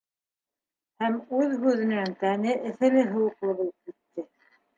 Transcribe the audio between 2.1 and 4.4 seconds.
тәне эҫеле-һыуыҡлы булып китте.